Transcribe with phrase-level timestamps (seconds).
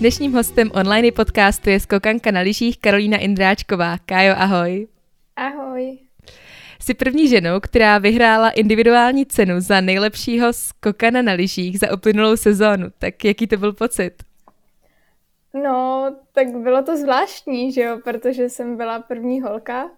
[0.00, 3.98] Dnešním hostem online podcastu je skokanka na lyžích Karolína Indráčková.
[4.06, 4.86] Kájo, ahoj.
[5.36, 5.98] Ahoj.
[6.80, 12.86] Jsi první ženou, která vyhrála individuální cenu za nejlepšího skokana na lyžích za uplynulou sezónu.
[12.98, 14.12] Tak jaký to byl pocit?
[15.62, 19.90] No, tak bylo to zvláštní, že jo, protože jsem byla první holka.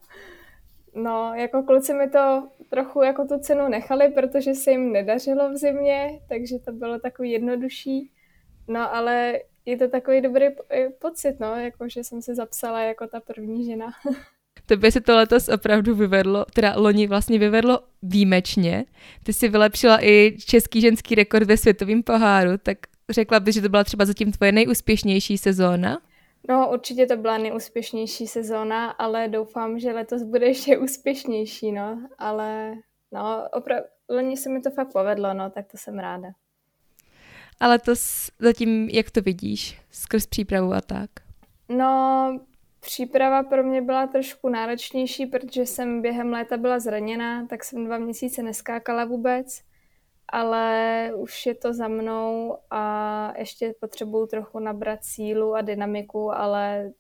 [0.95, 5.57] No, jako kluci mi to trochu jako tu cenu nechali, protože se jim nedařilo v
[5.57, 8.11] zimě, takže to bylo takový jednodušší.
[8.69, 9.39] No, ale
[9.71, 10.47] je to takový dobrý
[10.99, 13.87] pocit, no, jako že jsem se zapsala jako ta první žena.
[14.67, 18.85] Tebe se to letos opravdu vyvedlo, teda loni vlastně vyvedlo výjimečně.
[19.23, 22.79] Ty si vylepšila i český ženský rekord ve světovém poháru, tak
[23.11, 26.01] řekla bys, že to byla třeba zatím tvoje nejúspěšnější sezóna?
[26.49, 32.09] No, určitě to byla nejúspěšnější sezóna, ale doufám, že letos bude ještě úspěšnější, no.
[32.19, 32.75] Ale
[33.13, 36.29] no, opravdu, loni se mi to fakt povedlo, no, tak to jsem ráda.
[37.61, 37.93] Ale to
[38.39, 41.11] zatím, jak to vidíš, skrz přípravu a tak?
[41.69, 42.41] No,
[42.81, 47.99] příprava pro mě byla trošku náročnější, protože jsem během léta byla zraněná, tak jsem dva
[47.99, 49.63] měsíce neskákala vůbec,
[50.29, 56.91] ale už je to za mnou a ještě potřebuju trochu nabrat sílu a dynamiku, ale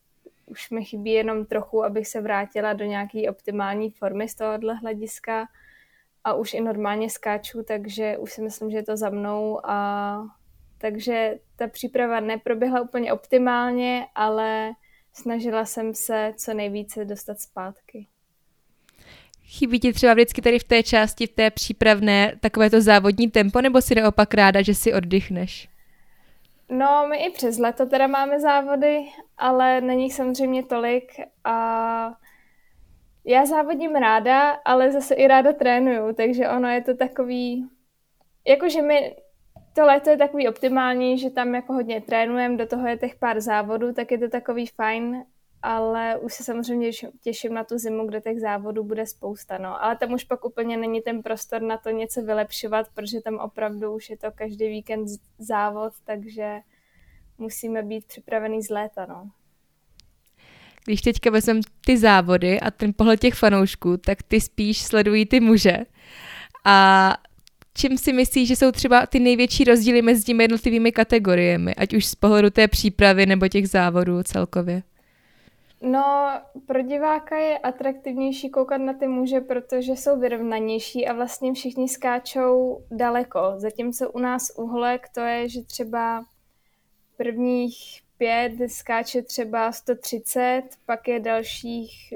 [0.47, 5.47] už mi chybí jenom trochu, abych se vrátila do nějaké optimální formy z tohohle hlediska
[6.24, 10.39] a už i normálně skáču, takže už si myslím, že je to za mnou a
[10.81, 14.73] takže ta příprava neproběhla úplně optimálně, ale
[15.12, 18.06] snažila jsem se co nejvíce dostat zpátky.
[19.45, 23.61] Chybí ti třeba vždycky tady v té části, v té přípravné, takové to závodní tempo,
[23.61, 25.69] nebo si naopak ráda, že si oddychneš?
[26.69, 29.01] No, my i přes leto teda máme závody,
[29.39, 31.12] ale není jich samozřejmě tolik
[31.45, 32.12] a
[33.25, 37.69] já závodím ráda, ale zase i ráda trénuju, takže ono je to takový,
[38.47, 39.17] jakože my
[39.73, 43.41] to léto je takový optimální, že tam jako hodně trénujeme, do toho je těch pár
[43.41, 45.25] závodů, tak je to takový fajn,
[45.63, 49.85] ale už se samozřejmě těším na tu zimu, kde těch závodů bude spousta, no.
[49.85, 53.95] Ale tam už pak úplně není ten prostor na to něco vylepšovat, protože tam opravdu
[53.95, 56.59] už je to každý víkend závod, takže
[57.39, 59.30] musíme být připravený z léta, no.
[60.85, 65.41] Když teďka vezmem ty závody a ten pohled těch fanoušků, tak ty spíš sledují ty
[65.41, 65.77] muže.
[66.64, 67.17] A
[67.75, 72.07] čím si myslíš, že jsou třeba ty největší rozdíly mezi těmi jednotlivými kategoriemi, ať už
[72.07, 74.83] z pohledu té přípravy nebo těch závodů celkově?
[75.83, 76.30] No,
[76.67, 82.85] pro diváka je atraktivnější koukat na ty muže, protože jsou vyrovnanější a vlastně všichni skáčou
[82.91, 83.53] daleko.
[83.57, 86.25] Zatímco u nás uhlek to je, že třeba
[87.17, 92.14] prvních pět skáče třeba 130, pak je dalších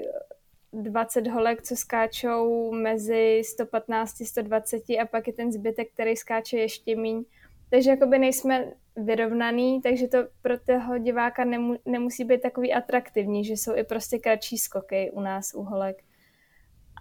[0.82, 6.58] 20 holek, co skáčou mezi 115 a 120 a pak je ten zbytek, který skáče
[6.58, 7.24] ještě míň.
[7.70, 13.52] Takže jakoby nejsme vyrovnaný, takže to pro toho diváka nemu, nemusí být takový atraktivní, že
[13.52, 16.02] jsou i prostě kratší skoky u nás u holek.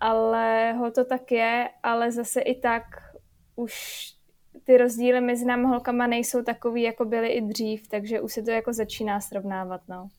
[0.02, 2.84] Ale ho to tak je, ale zase i tak
[3.56, 3.74] už
[4.64, 8.52] ty rozdíly mezi námi holkama nejsou takový, jako byly i dřív, takže už se to
[8.52, 10.10] jako začíná srovnávat, no.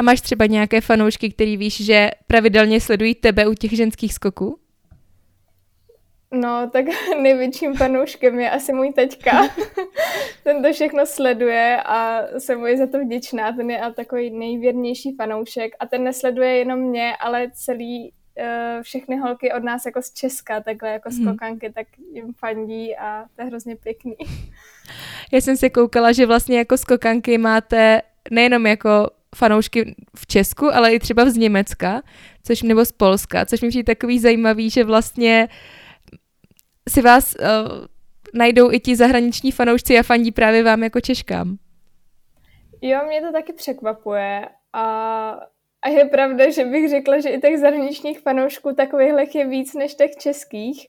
[0.00, 4.58] A máš třeba nějaké fanoušky, který víš, že pravidelně sledují tebe u těch ženských skoků?
[6.30, 6.84] No, tak
[7.22, 9.30] největším fanouškem je asi můj teďka.
[10.44, 13.52] Ten to všechno sleduje a jsem mu za to vděčná.
[13.52, 15.72] Ten je a takový nejvěrnější fanoušek.
[15.80, 20.60] A ten nesleduje jenom mě, ale celý uh, všechny holky od nás jako z Česka,
[20.60, 21.22] takhle jako hmm.
[21.22, 24.16] skokanky, tak jim fandí a to je hrozně pěkný.
[25.32, 30.94] Já jsem se koukala, že vlastně jako skokanky máte nejenom jako fanoušky v Česku, ale
[30.94, 32.02] i třeba z Německa,
[32.44, 35.48] což nebo z Polska, což mi přijde takový zajímavý, že vlastně
[36.88, 37.46] si vás uh,
[38.34, 41.56] najdou i ti zahraniční fanoušci a fandí právě vám jako Češkám.
[42.82, 44.84] Jo, mě to taky překvapuje a,
[45.82, 49.94] a je pravda, že bych řekla, že i těch zahraničních fanoušků takových je víc než
[49.94, 50.86] těch českých,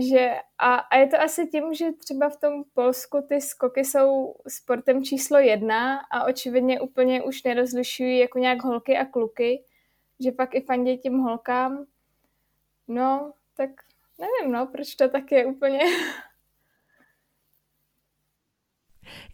[0.00, 4.34] že a, a je to asi tím, že třeba v tom Polsku ty skoky jsou
[4.48, 9.64] sportem číslo jedna a očividně úplně už nerozlišují jako nějak holky a kluky,
[10.20, 11.86] že pak i fandí tím holkám.
[12.88, 13.70] No, tak
[14.18, 15.80] nevím, no, proč to tak je úplně.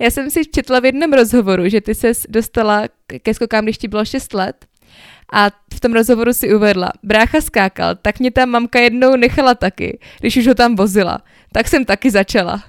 [0.01, 2.89] Já jsem si četla v jednom rozhovoru, že ty se dostala
[3.23, 4.67] ke skokám, když ti bylo 6 let
[5.33, 9.99] a v tom rozhovoru si uvedla, brácha skákal, tak mě tam mamka jednou nechala taky,
[10.21, 11.19] když už ho tam vozila.
[11.53, 12.63] Tak jsem taky začala.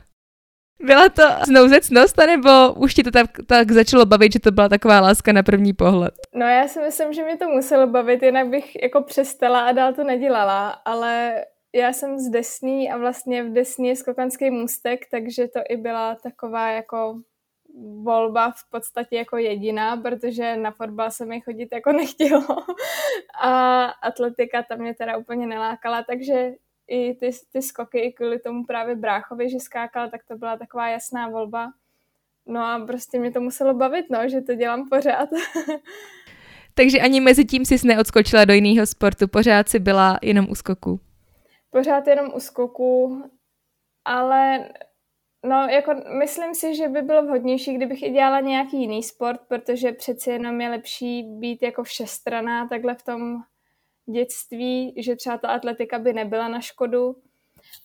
[0.84, 5.00] Byla to znouzecnost, nebo už ti to tak, tak začalo bavit, že to byla taková
[5.00, 6.14] láska na první pohled?
[6.36, 9.94] No já si myslím, že mě to muselo bavit, jinak bych jako přestala a dál
[9.94, 11.34] to nedělala, ale
[11.76, 16.16] já jsem z Desný a vlastně v Desní je skokanský můstek, takže to i byla
[16.16, 17.22] taková jako
[18.04, 22.46] volba v podstatě jako jediná, protože na fotbal se mi chodit jako nechtělo
[23.42, 26.52] a atletika tam mě teda úplně nelákala, takže
[26.88, 30.88] i ty, ty skoky i kvůli tomu právě bráchovi, že skákal, tak to byla taková
[30.88, 31.72] jasná volba.
[32.46, 35.30] No a prostě mě to muselo bavit, no, že to dělám pořád.
[36.74, 41.00] Takže ani mezi tím jsi neodskočila do jiného sportu, pořád si byla jenom u skoku.
[41.70, 43.24] Pořád jenom u skoku,
[44.06, 44.70] ale
[45.46, 49.92] no, jako myslím si, že by bylo vhodnější, kdybych i dělala nějaký jiný sport, protože
[49.92, 53.38] přeci jenom je lepší být jako všestraná takhle v tom
[54.06, 57.16] dětství, že třeba ta atletika by nebyla na škodu,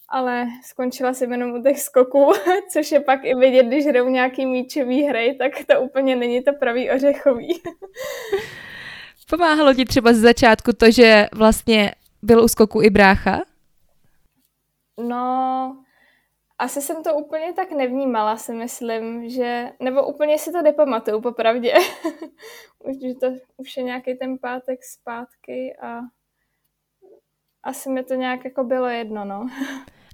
[0.08, 2.32] ale skončila jsem jenom u těch skoků,
[2.72, 6.52] což je pak i vidět, když hrajou nějaký míčový hry, tak to úplně není to
[6.52, 7.48] pravý ořechový.
[9.30, 13.42] Pomáhalo ti třeba z začátku to, že vlastně byl u skoku i brácha?
[15.00, 15.76] No,
[16.58, 21.74] asi jsem to úplně tak nevnímala, si myslím, že, nebo úplně si to nepamatuju, popravdě.
[22.84, 23.26] už, to,
[23.56, 26.00] už je nějaký ten pátek zpátky a
[27.62, 29.46] asi mi to nějak jako bylo jedno, no.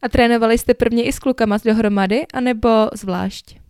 [0.03, 3.61] A trénovali jste prvně i s klukama dohromady, anebo zvlášť?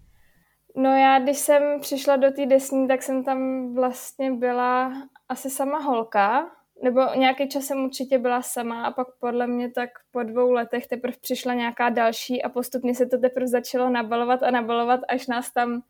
[0.77, 4.93] No já, když jsem přišla do té desní, tak jsem tam vlastně byla
[5.29, 6.51] asi sama holka,
[6.83, 10.87] nebo nějaký čas jsem určitě byla sama a pak podle mě tak po dvou letech
[10.87, 15.53] teprve přišla nějaká další a postupně se to teprve začalo nabalovat a nabalovat, až nás
[15.53, 15.83] tam,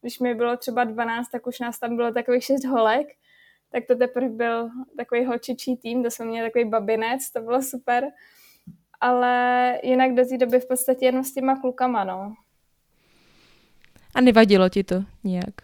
[0.00, 3.06] když mi bylo třeba 12, tak už nás tam bylo takových šest holek,
[3.72, 8.04] tak to teprve byl takový holčičí tým, to jsme měli takový babinec, to bylo super,
[9.00, 12.34] ale jinak do té doby v podstatě jenom s těma klukama, no.
[14.14, 15.54] A nevadilo ti to nějak?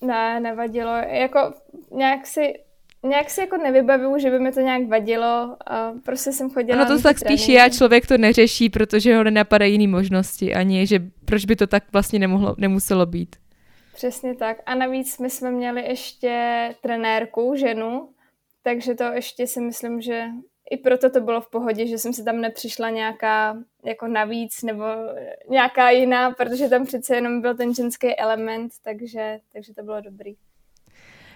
[0.00, 0.92] Ne, nevadilo.
[0.96, 1.54] Jako
[1.90, 2.54] nějak si
[3.02, 6.96] nějak si jako nevybavuju, že by mi to nějak vadilo a prostě jsem chodila No
[6.96, 11.44] to tak spíš já, člověk to neřeší, protože ho nenapadají jiné možnosti, ani že proč
[11.44, 13.36] by to tak vlastně nemohlo, nemuselo být.
[13.94, 14.56] Přesně tak.
[14.66, 18.08] A navíc my jsme měli ještě trenérku, ženu,
[18.62, 20.24] takže to ještě si myslím, že
[20.70, 24.84] i proto to bylo v pohodě, že jsem si tam nepřišla nějaká jako navíc nebo
[25.48, 30.34] nějaká jiná, protože tam přece jenom byl ten ženský element, takže, takže to bylo dobrý.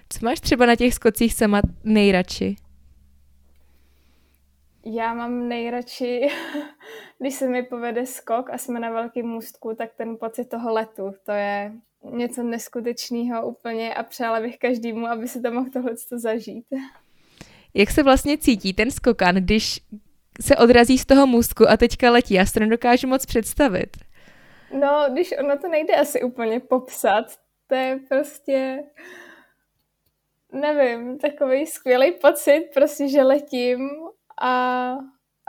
[0.08, 2.56] Co máš třeba na těch skocích sama nejradši?
[4.84, 6.28] Já mám nejradši,
[7.18, 11.12] když se mi povede skok a jsme na velkém můstku, tak ten pocit toho letu,
[11.24, 11.72] to je
[12.12, 16.66] něco neskutečného úplně a přála bych každému, aby si to mohl tohle zažít.
[17.74, 19.80] Jak se vlastně cítí ten skokan, když
[20.40, 22.34] se odrazí z toho můstku a teďka letí?
[22.34, 23.96] Já si to nedokážu moc představit.
[24.80, 27.24] No, když ono to nejde asi úplně popsat.
[27.66, 28.84] To je prostě
[30.56, 33.90] nevím, takový skvělý pocit, prostě, že letím
[34.40, 34.90] a,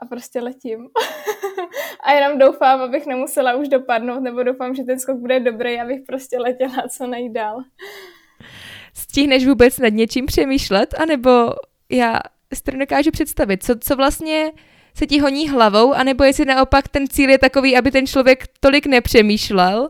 [0.02, 0.88] a prostě letím.
[2.04, 6.02] a jenom doufám, abych nemusela už dopadnout, nebo doufám, že ten skok bude dobrý, abych
[6.08, 7.58] prostě letěla co nejdál.
[8.94, 11.30] Stihneš vůbec nad něčím přemýšlet, anebo
[11.90, 12.20] já
[12.54, 14.52] si to nedokážu představit, co, co vlastně
[14.98, 18.86] se ti honí hlavou, anebo jestli naopak ten cíl je takový, aby ten člověk tolik
[18.86, 19.90] nepřemýšlel?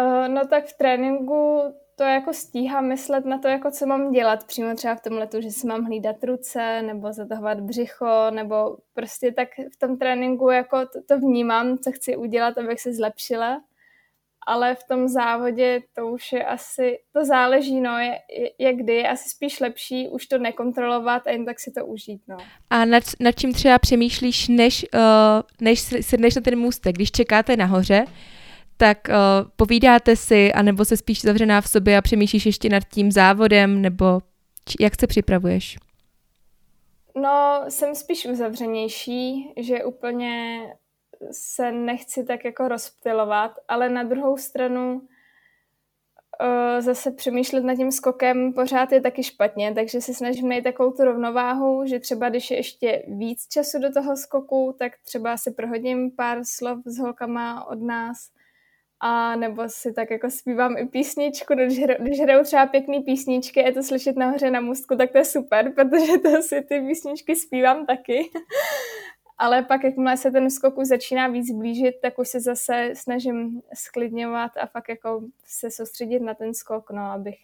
[0.00, 1.62] Uh, no tak v tréninku
[1.98, 5.40] to jako stíhám myslet na to, jako co mám dělat přímo třeba v tom letu,
[5.40, 10.78] že si mám hlídat ruce nebo zatahovat břicho, nebo prostě tak v tom tréninku jako
[10.86, 13.60] to, to vnímám, co chci udělat, abych se zlepšila.
[14.46, 18.18] Ale v tom závodě to už je asi, to záleží, no, je,
[18.58, 22.22] je kdy, je asi spíš lepší už to nekontrolovat a jen tak si to užít,
[22.28, 22.36] no.
[22.70, 25.00] A nad, nad čím třeba přemýšlíš, než, uh,
[25.60, 28.04] než sedneš na ten můstek, když čekáte nahoře,
[28.78, 29.14] tak uh,
[29.56, 34.20] povídáte si, anebo se spíš zavřená v sobě a přemýšlíš ještě nad tím závodem, nebo
[34.68, 35.76] či, jak se připravuješ?
[37.16, 40.60] No, jsem spíš uzavřenější, že úplně
[41.32, 48.52] se nechci tak jako rozptilovat, ale na druhou stranu uh, zase přemýšlet nad tím skokem
[48.52, 52.56] pořád je taky špatně, takže se snažím najít takovou tu rovnováhu, že třeba když je
[52.56, 57.82] ještě víc času do toho skoku, tak třeba si prohodím pár slov s holkama od
[57.82, 58.30] nás,
[59.00, 63.60] a nebo si tak jako zpívám i písničku, když, hra, když hrajou třeba pěkný písničky,
[63.60, 67.36] je to slyšet nahoře na můstku, tak to je super, protože to si ty písničky
[67.36, 68.30] zpívám taky.
[69.38, 73.62] Ale pak, jakmile se ten skok už začíná víc blížit, tak už se zase snažím
[73.74, 77.38] sklidňovat a fakt jako se soustředit na ten skok, no, abych,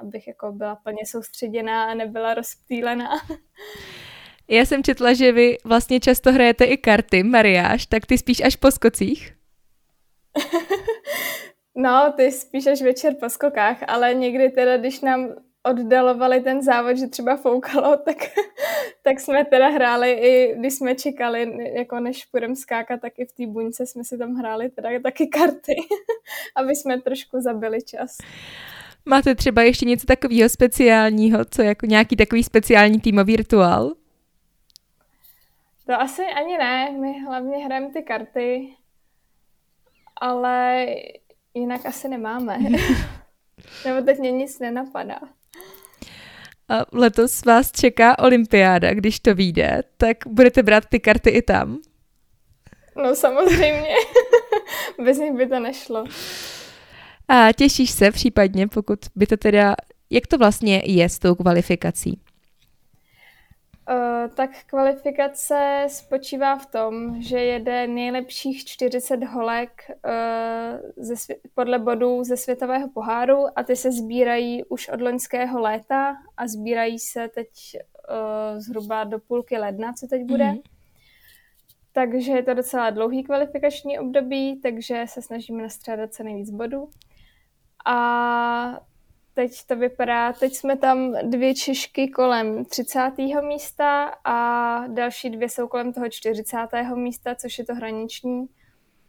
[0.00, 3.08] abych jako byla plně soustředěná a nebyla rozptýlená.
[4.48, 8.56] Já jsem četla, že vy vlastně často hrajete i karty, Mariáš, tak ty spíš až
[8.56, 9.37] po skocích?
[11.74, 15.28] no, ty spíš až večer po skokách, ale někdy teda, když nám
[15.62, 18.16] oddalovali ten závod, že třeba foukalo, tak,
[19.02, 23.32] tak jsme teda hráli i, když jsme čekali, jako než půjdeme skákat, tak i v
[23.32, 25.76] té buňce jsme si tam hráli teda taky karty,
[26.56, 28.16] aby jsme trošku zabili čas.
[29.04, 33.92] Máte třeba ještě něco takového speciálního, co jako nějaký takový speciální týmový rituál?
[35.86, 38.68] To asi ani ne, my hlavně hrajeme ty karty,
[40.20, 40.86] ale
[41.54, 42.58] jinak asi nemáme.
[43.84, 45.18] Nebo teď mě nic nenapadá.
[46.68, 51.78] A letos vás čeká olympiáda, když to vyjde, tak budete brát ty karty i tam?
[52.96, 53.94] No samozřejmě,
[55.04, 56.04] bez nich by to nešlo.
[57.28, 59.74] A těšíš se případně, pokud by to teda,
[60.10, 62.20] jak to vlastně je s tou kvalifikací?
[63.90, 71.78] Uh, tak kvalifikace spočívá v tom, že jede nejlepších 40 holek uh, ze svě- podle
[71.78, 77.28] bodů ze světového poháru a ty se sbírají už od loňského léta a sbírají se
[77.28, 80.44] teď uh, zhruba do půlky ledna, co teď bude.
[80.44, 80.62] Mm-hmm.
[81.92, 86.90] Takže je to docela dlouhý kvalifikační období, takže se snažíme nastřádat co nejvíc bodů.
[87.86, 88.80] A
[89.38, 93.10] teď to vypadá, teď jsme tam dvě Češky kolem 30.
[93.48, 96.56] místa a další dvě jsou kolem toho 40.
[96.94, 98.46] místa, což je to hraniční.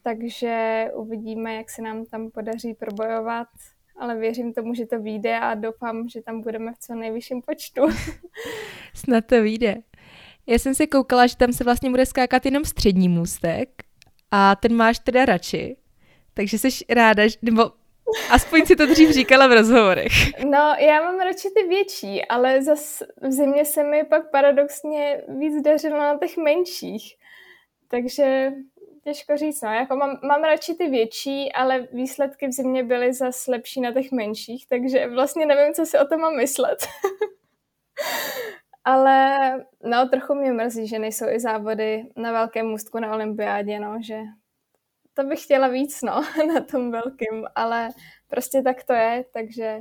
[0.04, 3.48] Takže uvidíme, jak se nám tam podaří probojovat,
[4.00, 7.82] ale věřím tomu, že to vyjde a doufám, že tam budeme v co nejvyšším počtu.
[8.94, 9.76] Snad to vyjde.
[10.48, 13.70] Já jsem se koukala, že tam se vlastně bude skákat jenom střední můstek
[14.32, 15.78] a ten máš teda radši.
[16.34, 17.72] Takže jsi ráda, nebo
[18.30, 20.12] Aspoň si to dřív říkala v rozhovorech.
[20.46, 25.63] No, já mám radši ty větší, ale zas v zimě se mi pak paradoxně víc
[25.63, 27.16] dařilo na těch menších.
[27.88, 28.51] Takže
[29.04, 33.48] těžko říct, no, jako mám, mám radši ty větší, ale výsledky v zimě byly zas
[33.48, 36.78] lepší na těch menších, takže vlastně nevím, co si o tom mám myslet.
[38.84, 39.38] ale
[39.84, 44.20] no, trochu mě mrzí, že nejsou i závody na velkém můstku na olympiádě, no, že
[45.13, 46.24] to bych chtěla víc, no,
[46.54, 47.89] na tom velkým, ale
[48.28, 49.80] prostě tak to je, takže,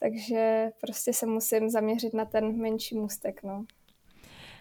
[0.00, 3.64] takže prostě se musím zaměřit na ten menší můstek, no.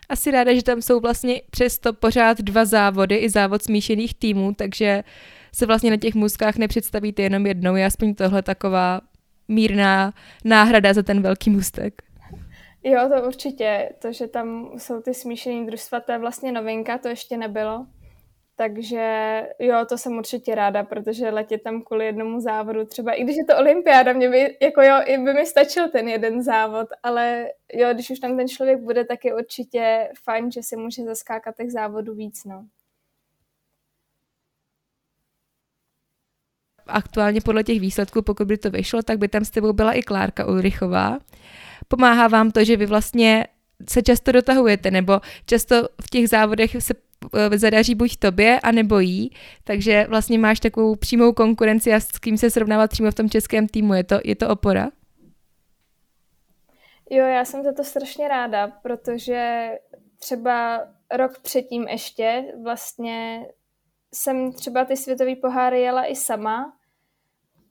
[0.10, 5.04] Asi ráda, že tam jsou vlastně přesto pořád dva závody, i závod smíšených týmů, takže
[5.56, 9.02] se vlastně na těch můstkách nepředstavíte jenom jednou, je aspoň tohle taková
[9.48, 10.14] mírná
[10.46, 12.02] náhrada za ten velký můstek.
[12.84, 13.90] Jo, to určitě.
[14.02, 17.86] To, že tam jsou ty smíšený družstva, to je vlastně novinka, to ještě nebylo.
[18.56, 23.36] Takže jo, to jsem určitě ráda, protože letět tam kvůli jednomu závodu, třeba i když
[23.38, 27.94] je to olympiáda, mě by, jako jo, by mi stačil ten jeden závod, ale jo,
[27.94, 31.72] když už tam ten člověk bude, tak je určitě fajn, že si může zaskákat těch
[31.72, 32.66] závodů víc, no.
[36.88, 40.02] Aktuálně podle těch výsledků, pokud by to vyšlo, tak by tam s tebou byla i
[40.02, 41.20] Klárka Ulrichová.
[41.88, 43.48] Pomáhá vám to, že vy vlastně
[43.90, 46.94] se často dotahujete, nebo často v těch závodech se
[47.56, 49.32] zadaří buď tobě, anebo jí,
[49.64, 53.68] takže vlastně máš takovou přímou konkurenci a s kým se srovnávat přímo v tom českém
[53.68, 53.94] týmu.
[53.94, 54.90] Je to, je to opora?
[57.10, 59.70] Jo, já jsem za to strašně ráda, protože
[60.20, 63.46] třeba rok předtím ještě vlastně
[64.14, 66.74] jsem třeba ty světové poháry jela i sama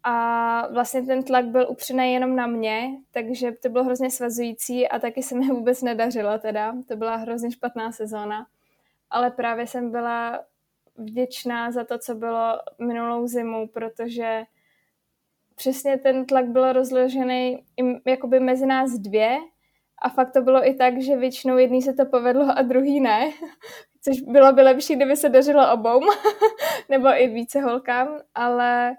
[0.02, 4.98] a vlastně ten tlak byl upřený jenom na mě, takže to bylo hrozně svazující a
[4.98, 6.74] taky se mi vůbec nedařilo teda.
[6.88, 8.46] To byla hrozně špatná sezóna
[9.12, 10.44] ale právě jsem byla
[10.96, 14.42] vděčná za to, co bylo minulou zimu, protože
[15.54, 17.64] přesně ten tlak byl rozložený
[18.06, 19.38] jakoby mezi nás dvě.
[20.04, 23.30] A fakt to bylo i tak, že většinou jedný se to povedlo a druhý ne,
[24.04, 26.00] což bylo by lepší, kdyby se dařilo obou,
[26.88, 28.96] nebo i více holkám, ale,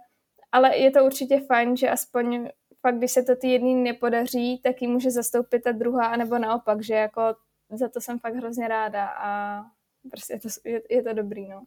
[0.52, 2.50] ale je to určitě fajn, že aspoň
[2.82, 6.84] fakt, když se to ty jedný nepodaří, tak ji může zastoupit ta druhá, anebo naopak,
[6.84, 7.22] že jako
[7.70, 9.62] za to jsem fakt hrozně ráda a
[10.10, 11.64] prostě je to, je, je to dobrý, no.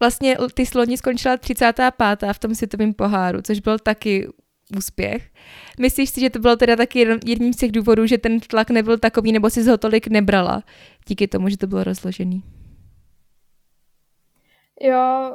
[0.00, 2.32] Vlastně ty sloni skončila 35.
[2.32, 4.28] v tom světovém poháru, což byl taky
[4.76, 5.30] úspěch.
[5.80, 8.98] Myslíš si, že to bylo teda taky jedním z těch důvodů, že ten tlak nebyl
[8.98, 10.62] takový, nebo si ho tolik nebrala
[11.06, 12.42] díky tomu, že to bylo rozložený?
[14.80, 15.32] Jo,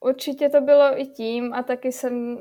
[0.00, 2.38] určitě to bylo i tím a taky jsem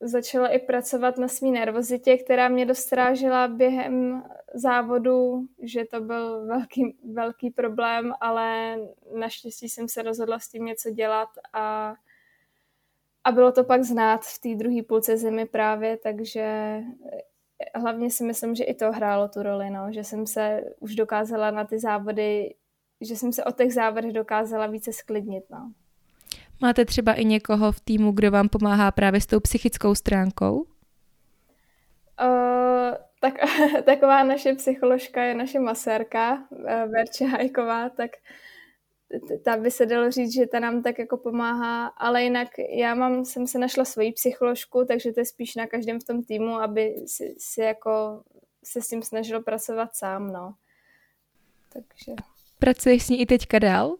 [0.00, 4.22] začala i pracovat na svý nervozitě, která mě dostrážila během
[4.54, 8.76] závodu, že to byl velký, velký problém, ale
[9.14, 11.94] naštěstí jsem se rozhodla s tím něco dělat a,
[13.24, 16.76] a bylo to pak znát v té druhé půlce zimy právě, takže
[17.74, 21.50] hlavně si myslím, že i to hrálo tu roli, no, že jsem se už dokázala
[21.50, 22.54] na ty závody,
[23.00, 25.44] že jsem se o těch závodech dokázala více sklidnit.
[25.50, 25.72] No.
[26.60, 30.66] Máte třeba i někoho v týmu, kdo vám pomáhá právě s tou psychickou stránkou?
[32.20, 33.34] Uh, tak,
[33.84, 38.10] taková naše psycholožka je naše masérka, eh, Verče Hajková, tak
[39.44, 43.24] ta by se dalo říct, že ta nám tak jako pomáhá, ale jinak já mám,
[43.24, 46.94] jsem se našla svoji psycholožku, takže to je spíš na každém v tom týmu, aby
[47.06, 48.22] si, si jako
[48.64, 50.54] se s tím snažil pracovat sám, no.
[51.72, 52.12] Takže...
[52.58, 53.96] Pracuješ s ní i teďka dál?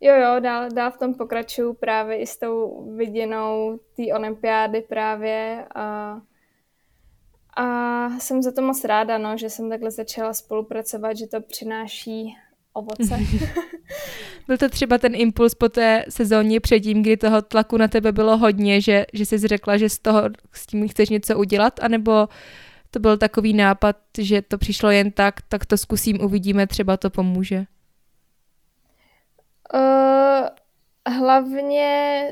[0.00, 5.66] Jo, jo, dál, dál v tom pokračuju právě i s tou viděnou té olympiády právě
[5.74, 6.18] a,
[7.56, 12.36] a jsem za to moc ráda, no, že jsem takhle začala spolupracovat, že to přináší
[12.72, 13.18] ovoce.
[14.46, 18.36] Byl to třeba ten impuls po té sezóně předtím, kdy toho tlaku na tebe bylo
[18.36, 20.22] hodně, že, že jsi řekla, že z toho
[20.52, 22.28] s tím chceš něco udělat, anebo
[22.90, 27.10] to byl takový nápad, že to přišlo jen tak, tak to zkusím, uvidíme, třeba to
[27.10, 27.64] pomůže?
[29.74, 30.48] Uh,
[31.08, 32.28] hlavně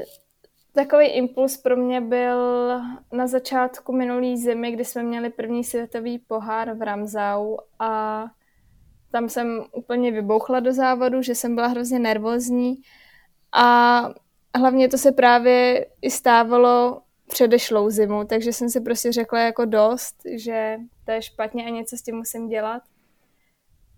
[0.73, 2.39] takový impuls pro mě byl
[3.13, 8.25] na začátku minulý zimy, kdy jsme měli první světový pohár v Ramzau a
[9.11, 12.77] tam jsem úplně vybouchla do závodu, že jsem byla hrozně nervózní
[13.53, 14.03] a
[14.55, 20.17] hlavně to se právě i stávalo předešlou zimu, takže jsem si prostě řekla jako dost,
[20.35, 22.83] že to je špatně a něco s tím musím dělat.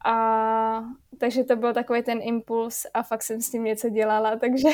[0.04, 0.84] A
[1.18, 4.68] takže to byl takový ten impuls a fakt jsem s tím něco dělala, takže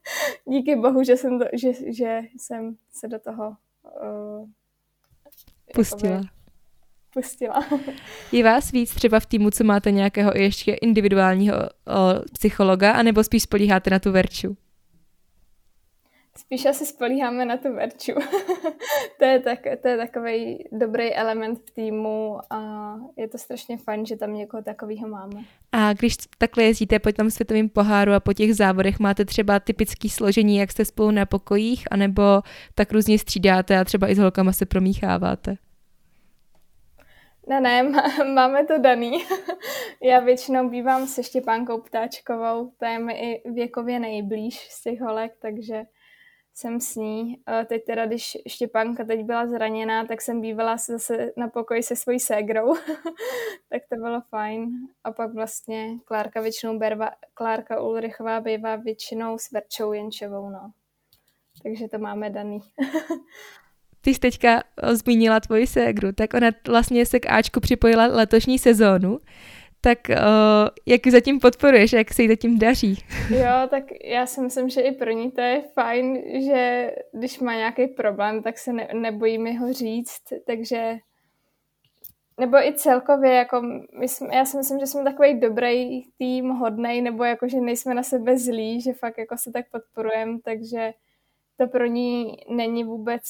[0.48, 3.56] díky bohu, že jsem, to, že, že jsem se do toho
[4.02, 4.48] uh,
[5.74, 6.12] pustila.
[6.12, 6.28] Jakoby,
[7.14, 7.66] pustila.
[8.32, 11.68] Je vás víc třeba v týmu, co máte nějakého ještě individuálního o,
[12.32, 14.56] psychologa, anebo spíš spolíháte na tu verču?
[16.36, 18.12] Spíš asi spolíháme na tu verču.
[19.18, 24.06] to, je tak, to je takový dobrý element v týmu a je to strašně fajn,
[24.06, 25.40] že tam někoho takového máme.
[25.72, 30.08] A když takhle jezdíte po tom světovém poháru a po těch závodech, máte třeba typický
[30.08, 32.22] složení, jak jste spolu na pokojích, anebo
[32.74, 35.56] tak různě střídáte a třeba i s holkama se promícháváte?
[37.46, 37.82] Ne, ne,
[38.34, 39.24] máme to daný.
[40.02, 45.32] Já většinou bývám se Štěpánkou Ptáčkovou, ta je mi i věkově nejblíž z těch holek,
[45.42, 45.82] takže
[46.56, 47.38] jsem s ní.
[47.66, 52.20] Teď teda, když Štěpánka teď byla zraněná, tak jsem bývala zase na pokoji se svojí
[52.20, 52.74] ségrou,
[53.68, 54.70] tak to bylo fajn.
[55.04, 60.72] A pak vlastně Klárka většinou berva, Klárka Ulrichová bývá většinou s Verčou Jenčevou, no.
[61.62, 62.60] Takže to máme daný.
[64.00, 69.18] Ty jsi teďka zmínila tvoji ségru, tak ona vlastně se k Ačku připojila letošní sezónu
[69.86, 70.16] tak uh,
[70.86, 73.04] jak zatím podporuješ, jak se jí zatím daří?
[73.30, 77.54] Jo, tak já si myslím, že i pro ní to je fajn, že když má
[77.54, 80.96] nějaký problém, tak se ne, nebojí mi ho říct, takže
[82.40, 83.62] nebo i celkově, jako
[83.98, 87.94] my jsme, já si myslím, že jsme takový dobrý tým, hodnej, nebo jako, že nejsme
[87.94, 90.92] na sebe zlí, že fakt jako se tak podporujeme, takže
[91.56, 93.22] to pro ní není vůbec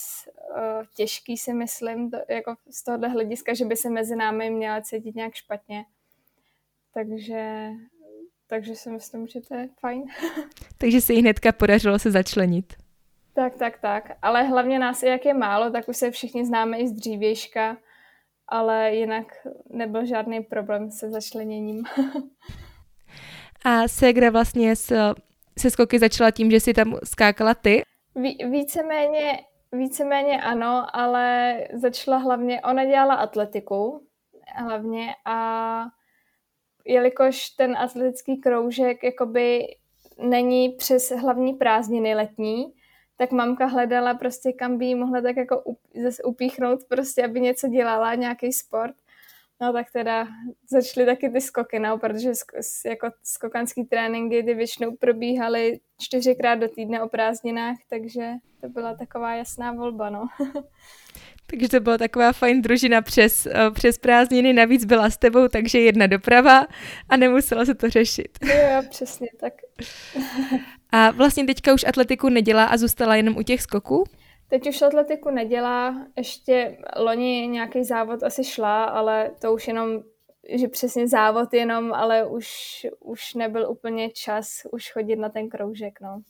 [0.50, 4.80] uh, těžký, si myslím, to, jako z tohohle hlediska, že by se mezi námi měla
[4.80, 5.84] cítit nějak špatně.
[6.96, 7.70] Takže,
[8.46, 10.04] takže si myslím, že to je fajn.
[10.78, 12.72] takže se jí hnedka podařilo se začlenit.
[13.34, 14.12] Tak, tak, tak.
[14.22, 17.76] Ale hlavně nás, jak je málo, tak už se všichni známe i z dřívějška,
[18.48, 19.26] ale jinak
[19.70, 21.84] nebyl žádný problém se začleněním.
[23.64, 25.14] A Segra vlastně s,
[25.58, 27.82] se skoky začala tím, že si tam skákala ty?
[28.14, 29.40] Ví, víceméně,
[29.72, 34.06] víceméně ano, ale začala hlavně, ona dělala atletiku
[34.56, 35.88] hlavně a
[36.86, 39.66] jelikož ten atletický kroužek jakoby
[40.22, 42.72] není přes hlavní prázdniny letní,
[43.16, 45.62] tak mamka hledala prostě, kam by jí mohla tak jako
[46.02, 48.94] zase upíchnout prostě, aby něco dělala, nějaký sport.
[49.60, 50.26] No tak teda
[50.70, 52.32] začaly taky ty skoky, no, protože
[52.86, 59.34] jako skokanský tréninky ty většinou probíhaly čtyřikrát do týdne o prázdninách, takže to byla taková
[59.34, 60.26] jasná volba, no.
[61.50, 65.80] Takže to byla taková fajn družina přes, eh, přes prázdniny, navíc byla s tebou, takže
[65.80, 66.66] jedna doprava
[67.08, 68.38] a nemusela se to řešit.
[68.42, 69.52] Jo, jo přesně tak.
[70.92, 74.04] a vlastně teďka už atletiku nedělá a zůstala jenom u těch skoků?
[74.48, 80.02] Teď už atletiku nedělá, ještě loni nějaký závod asi šla, ale to už jenom,
[80.54, 82.48] že přesně závod jenom, ale už,
[83.00, 86.22] už nebyl úplně čas už chodit na ten kroužek, no.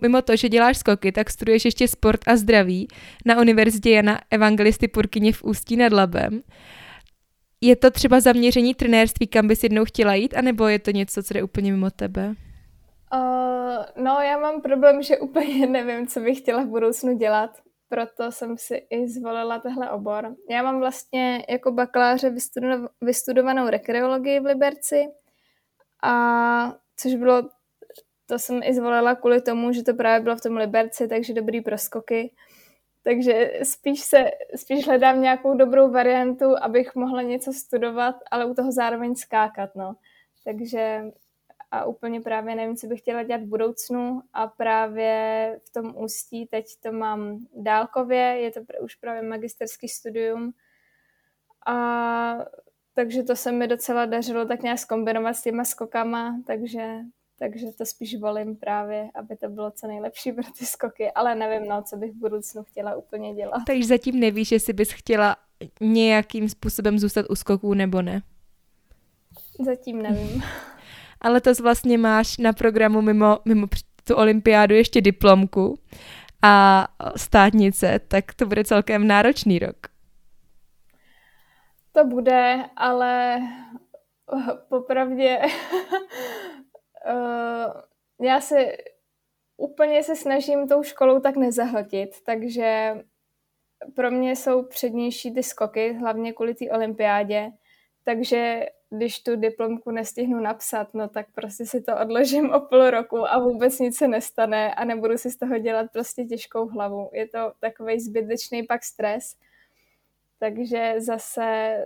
[0.00, 2.88] Mimo to, že děláš skoky, tak studuješ ještě sport a zdraví
[3.26, 6.42] na Univerzitě Jana Evangelisty Purkyně v Ústí nad Labem.
[7.60, 11.34] Je to třeba zaměření trenérství, kam bys jednou chtěla jít, anebo je to něco, co
[11.34, 12.34] jde úplně mimo tebe?
[13.14, 17.50] Uh, no, já mám problém, že úplně nevím, co bych chtěla v budoucnu dělat,
[17.88, 20.34] proto jsem si i zvolila tehle obor.
[20.50, 22.34] Já mám vlastně jako bakaláře
[23.00, 25.06] vystudovanou rekreologii v Liberci,
[26.02, 27.42] a což bylo
[28.30, 31.60] to jsem i zvolila kvůli tomu, že to právě bylo v tom Liberci, takže dobrý
[31.60, 32.32] pro skoky.
[33.02, 38.72] Takže spíš, se, spíš hledám nějakou dobrou variantu, abych mohla něco studovat, ale u toho
[38.72, 39.94] zároveň skákat, no.
[40.44, 41.02] Takže
[41.70, 46.46] a úplně právě nevím, co bych chtěla dělat v budoucnu a právě v tom ústí
[46.46, 50.52] teď to mám dálkově, je to už právě magisterský studium
[51.66, 52.38] a
[52.94, 56.98] takže to se mi docela dařilo tak nějak zkombinovat s těma skokama, takže,
[57.40, 61.68] takže to spíš volím právě, aby to bylo co nejlepší pro ty skoky, ale nevím,
[61.68, 63.62] no, co bych v budoucnu chtěla úplně dělat.
[63.66, 65.36] Takže zatím nevíš, jestli bys chtěla
[65.80, 68.22] nějakým způsobem zůstat u skoků nebo ne?
[69.64, 70.42] Zatím nevím.
[71.20, 73.66] ale to vlastně máš na programu mimo, mimo
[74.04, 75.78] tu olympiádu ještě diplomku
[76.42, 79.76] a státnice, tak to bude celkem náročný rok.
[81.92, 83.40] To bude, ale
[84.68, 85.38] popravdě
[87.06, 88.76] uh, já se
[89.56, 92.94] úplně se snažím tou školou tak nezahltit, takže
[93.94, 97.50] pro mě jsou přednější ty skoky, hlavně kvůli té olympiádě,
[98.04, 103.30] takže když tu diplomku nestihnu napsat, no tak prostě si to odložím o půl roku
[103.30, 107.10] a vůbec nic se nestane a nebudu si z toho dělat prostě těžkou hlavu.
[107.12, 109.36] Je to takový zbytečný pak stres,
[110.38, 111.76] takže zase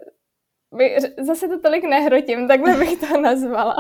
[1.19, 3.77] zase to tolik nehrotím, takhle bych to nazvala.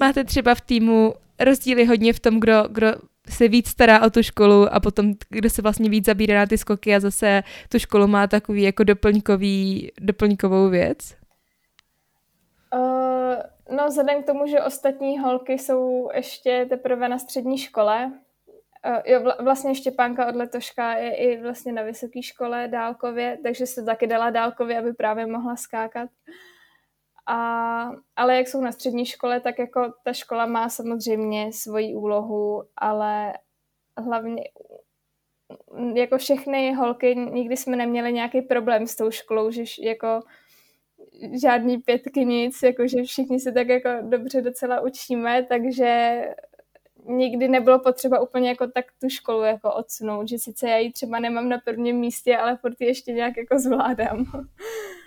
[0.00, 2.86] Máte třeba v týmu rozdíly hodně v tom, kdo, kdo
[3.28, 6.58] se víc stará o tu školu a potom kdo se vlastně víc zabírá na ty
[6.58, 10.98] skoky a zase tu školu má takový jako doplňkový, doplňkovou věc?
[12.74, 18.12] Uh, no vzhledem k tomu, že ostatní holky jsou ještě teprve na střední škole,
[18.86, 23.66] uh, jo, vl- vlastně Štěpánka od letoška je i vlastně na vysoké škole dálkově, takže
[23.66, 26.10] se taky dala dálkově, aby právě mohla skákat.
[27.30, 32.64] A, ale jak jsou na střední škole, tak jako ta škola má samozřejmě svoji úlohu,
[32.76, 33.32] ale
[33.96, 34.44] hlavně
[35.94, 40.20] jako všechny holky, nikdy jsme neměli nějaký problém s tou školou, že jako
[41.42, 46.20] žádný pětky nic, jakože všichni se tak jako dobře docela učíme, takže
[47.04, 51.18] nikdy nebylo potřeba úplně jako tak tu školu jako odsunout, že sice já ji třeba
[51.18, 54.24] nemám na prvním místě, ale furt ještě nějak jako zvládám.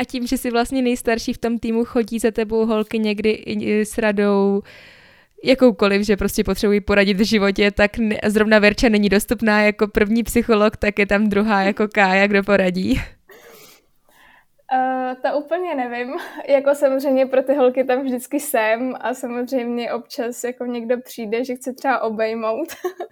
[0.00, 3.44] A tím, že jsi vlastně nejstarší v tom týmu, chodí za tebou holky někdy
[3.84, 4.62] s radou
[5.44, 7.90] jakoukoliv, že prostě potřebují poradit v životě, tak
[8.26, 13.00] zrovna Verča není dostupná jako první psycholog, tak je tam druhá jako Kája, kdo poradí.
[14.72, 16.14] Uh, to úplně nevím.
[16.48, 21.54] Jako samozřejmě pro ty holky tam vždycky jsem a samozřejmě občas jako někdo přijde, že
[21.54, 22.68] chce třeba obejmout,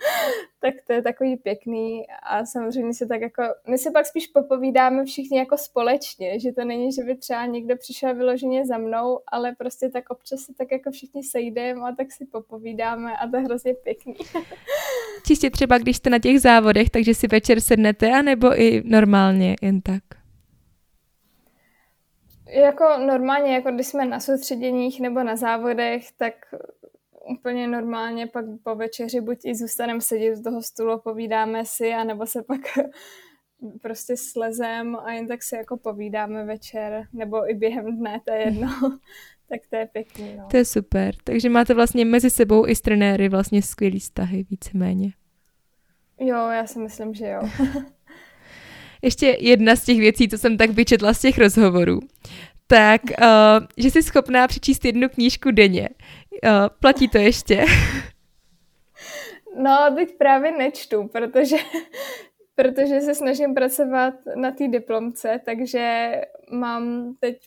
[0.61, 5.05] tak to je takový pěkný a samozřejmě se tak jako, my se pak spíš popovídáme
[5.05, 9.55] všichni jako společně, že to není, že by třeba někdo přišel vyloženě za mnou, ale
[9.59, 13.43] prostě tak občas se tak jako všichni sejdeme a tak si popovídáme a to je
[13.43, 14.15] hrozně pěkný.
[15.27, 19.81] Čistě třeba, když jste na těch závodech, takže si večer sednete, anebo i normálně jen
[19.81, 20.18] tak?
[22.49, 26.35] Jako normálně, jako když jsme na soustředěních nebo na závodech, tak
[27.31, 32.27] úplně normálně pak po večeři buď i zůstaneme sedět z toho stolu, povídáme si, anebo
[32.27, 32.61] se pak
[33.83, 38.41] prostě slezem a jen tak si jako povídáme večer, nebo i během dne, to je
[38.41, 38.69] jedno.
[39.49, 40.37] tak to je pěkný.
[40.37, 40.47] No.
[40.51, 41.15] To je super.
[41.25, 45.13] Takže máte vlastně mezi sebou i s trenéry vlastně skvělý vztahy, víceméně.
[46.21, 47.41] Jo, já si myslím, že jo.
[49.03, 52.01] ještě jedna z těch věcí, co jsem tak vyčetla z těch rozhovorů,
[52.67, 55.89] tak, uh, že jsi schopná přečíst jednu knížku denně.
[56.45, 57.65] Uh, platí to ještě?
[59.57, 61.57] No, teď právě nečtu, protože,
[62.55, 66.11] protože se snažím pracovat na té diplomce, takže
[66.51, 67.39] mám teď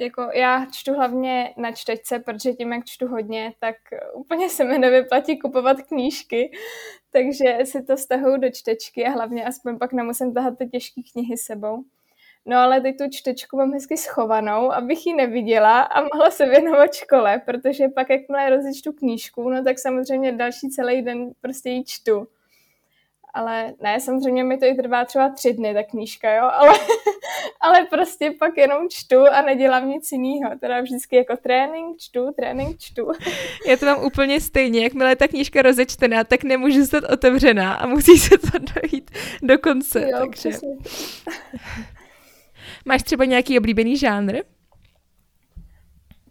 [0.00, 3.76] jako já čtu hlavně na čtečce, protože tím, jak čtu hodně, tak
[4.14, 6.50] úplně se mi nevyplatí kupovat knížky,
[7.10, 11.36] takže si to stahuju do čtečky a hlavně aspoň pak nemusím tahat ty těžké knihy
[11.36, 11.84] sebou.
[12.46, 16.94] No ale teď tu čtečku mám hezky schovanou, abych ji neviděla a mohla se věnovat
[16.94, 22.28] škole, protože pak jakmile rozečtu knížku, no tak samozřejmě další celý den prostě ji čtu
[23.34, 26.78] ale ne, samozřejmě mi to i trvá třeba tři dny, ta knížka, jo, ale,
[27.60, 32.78] ale prostě pak jenom čtu a nedělám nic jiného, teda vždycky jako trénink, čtu, trénink,
[32.78, 33.12] čtu.
[33.66, 37.86] Já to mám úplně stejně, jakmile je ta knížka rozečtená, tak nemůžu zůstat otevřená a
[37.86, 39.10] musí se to dojít
[39.42, 40.50] do konce, jo, takže...
[42.84, 44.36] Máš třeba nějaký oblíbený žánr?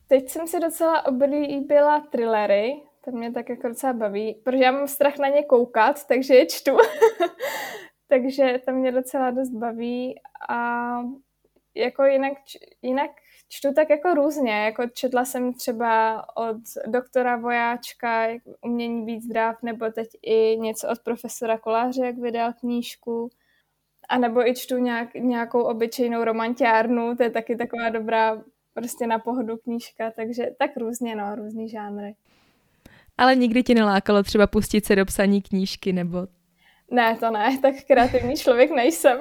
[0.08, 4.88] Teď jsem si docela oblíbila thrillery, to mě tak jako docela baví, protože já mám
[4.88, 6.78] strach na ně koukat, takže je čtu.
[8.08, 10.16] takže to mě docela dost baví
[10.50, 11.02] a
[11.76, 12.34] jako jinak,
[12.82, 13.12] jinak
[13.50, 18.28] čtu tak jako různě, jako četla jsem třeba od doktora Vojáčka
[18.62, 23.30] umění být zdrav, nebo teď i něco od profesora Koláře, jak vydal knížku,
[24.10, 28.44] a nebo i čtu nějak, nějakou obyčejnou romantiárnu, to je taky taková dobrá
[28.74, 32.16] prostě na pohodu knížka, takže tak různě, no, různý žánry.
[33.20, 36.28] Ale nikdy ti nelákalo třeba pustit se do psaní knížky, nebo?
[36.92, 39.20] Ne, to ne, tak kreativní člověk nejsem.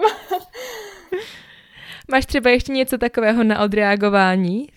[2.10, 4.68] Máš třeba ještě něco takového na odreagování?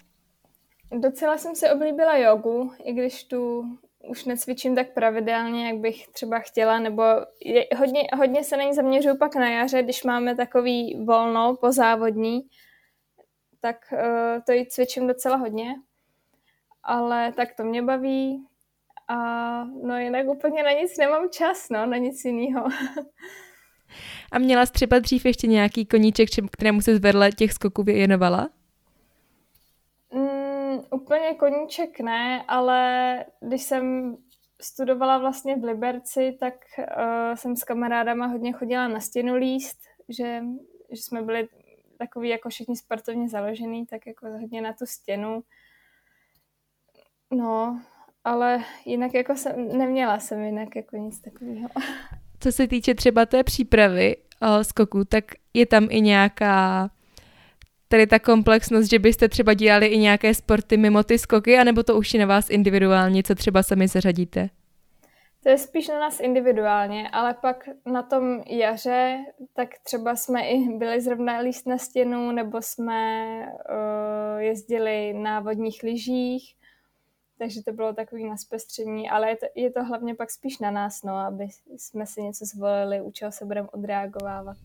[1.00, 3.64] Docela jsem si oblíbila jogu, i když tu
[4.08, 7.04] už necvičím tak pravidelně, jak bych třeba chtěla, nebo
[7.46, 12.42] je, hodně, hodně se na ní zaměřuju pak na jaře, když máme takový volno pozávodní,
[13.60, 15.76] tak uh, to ji cvičím docela hodně.
[16.84, 18.48] Ale tak to mě baví.
[19.12, 22.66] A no jinak úplně na nic nemám čas, no, na nic jiného.
[24.32, 28.50] A měla jsi třeba dřív ještě nějaký koníček, kterému se vedle těch skoků věnovala?
[30.14, 34.18] Mm, úplně koníček ne, ale když jsem
[34.62, 40.42] studovala vlastně v Liberci, tak uh, jsem s kamarádama hodně chodila na stěnu líst, že,
[40.92, 41.48] že jsme byli
[41.98, 45.44] takový jako všichni sportovně založený, tak jako hodně na tu stěnu.
[47.32, 47.82] No,
[48.24, 51.70] ale jinak jako jsem, neměla jsem jinak jako nic takového.
[52.40, 56.90] Co se týče třeba té přípravy uh, skoku, tak je tam i nějaká
[57.88, 61.96] tady ta komplexnost, že byste třeba dělali i nějaké sporty mimo ty skoky, anebo to
[61.96, 64.50] už je na vás individuálně, co třeba sami zařadíte?
[65.44, 69.18] To je spíš na nás individuálně, ale pak na tom jaře,
[69.54, 75.84] tak třeba jsme i byli zrovna líst na stěnu, nebo jsme uh, jezdili na vodních
[75.84, 76.56] lyžích,
[77.42, 80.72] takže to bylo takový na zpestření, ale je to, je to hlavně pak spíš na
[80.72, 84.58] nás, no, aby jsme si něco zvolili, u čeho se budeme odreagovat.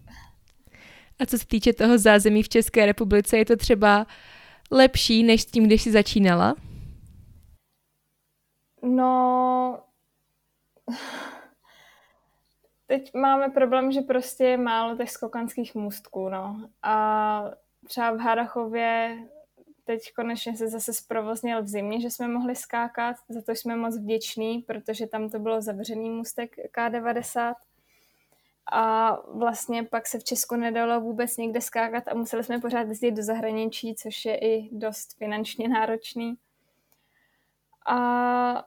[1.19, 4.07] A co se týče toho zázemí v České republice, je to třeba
[4.71, 6.55] lepší než s tím, když jsi začínala?
[8.83, 9.83] No,
[12.87, 16.69] teď máme problém, že prostě je málo těch skokanských můstků, no.
[16.83, 17.45] A
[17.85, 19.19] třeba v Harachově
[19.87, 23.99] teď konečně se zase zprovoznil v zimě, že jsme mohli skákat, za to jsme moc
[23.99, 27.55] vděční, protože tam to bylo zavřený můstek K90
[28.72, 33.11] a vlastně pak se v Česku nedalo vůbec někde skákat a museli jsme pořád jezdit
[33.11, 36.35] do zahraničí, což je i dost finančně náročný.
[37.87, 38.64] A,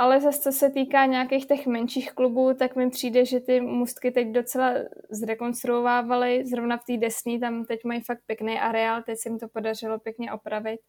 [0.00, 4.10] ale zase co se týká nějakých těch menších klubů, tak mi přijde, že ty můstky
[4.10, 4.72] teď docela
[5.10, 6.46] zrekonstruovávaly.
[6.46, 9.98] Zrovna v té desní tam teď mají fakt pěkný areál, teď se jim to podařilo
[9.98, 10.80] pěkně opravit.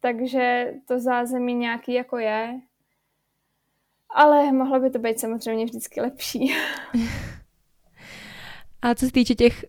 [0.00, 2.60] Takže to zázemí nějaký jako je,
[4.14, 6.52] ale mohlo by to být samozřejmě vždycky lepší.
[8.82, 9.64] A co se týče těch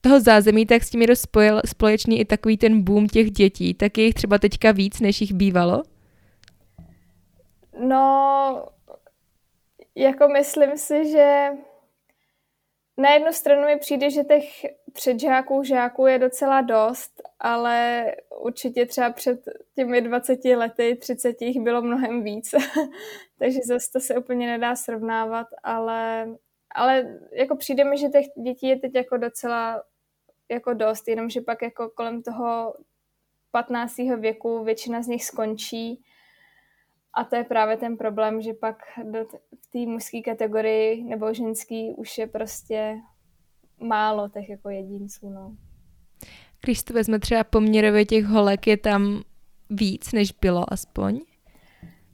[0.00, 3.74] toho zázemí, tak s tím je spojil, společný i takový ten boom těch dětí.
[3.74, 5.82] Tak je jich třeba teďka víc, než jich bývalo?
[7.80, 8.68] No,
[9.94, 11.50] jako myslím si, že
[12.96, 14.44] na jednu stranu mi přijde, že těch
[14.92, 18.06] předžáků, žáků je docela dost, ale
[18.40, 19.40] určitě třeba před
[19.74, 22.54] těmi 20 lety, 30 jich bylo mnohem víc.
[23.38, 26.28] Takže zase to se úplně nedá srovnávat, ale,
[26.74, 29.82] ale jako přijde mi, že těch dětí je teď jako docela
[30.50, 32.74] jako dost, jenomže pak jako kolem toho
[33.50, 33.96] 15.
[33.96, 36.04] věku většina z nich skončí
[37.14, 41.34] a to je právě ten problém, že pak do t- v té mužské kategorii nebo
[41.34, 42.96] ženský už je prostě
[43.80, 45.56] málo těch jako jedinců, no.
[46.64, 49.22] Když to vezme třeba poměrově těch holek, je tam
[49.70, 51.20] víc, než bylo aspoň?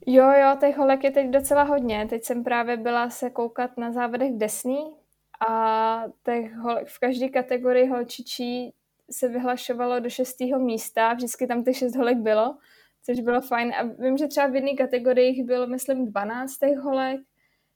[0.05, 2.07] Jo, jo, těch holek je teď docela hodně.
[2.09, 4.77] Teď jsem právě byla se koukat na závodech desný
[5.49, 8.73] a těch holek v každé kategorii holčičí
[9.11, 12.57] se vyhlašovalo do šestého místa, vždycky tam těch šest holek bylo
[13.07, 13.73] což bylo fajn.
[13.73, 17.19] A vím, že třeba v jedné kategorii bylo, myslím, 12 těch holek,